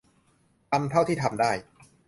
[0.71, 1.51] ทำเท่าที่ทำได้